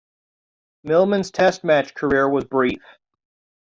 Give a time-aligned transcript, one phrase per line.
[0.83, 2.81] Millman's Test match career was brief.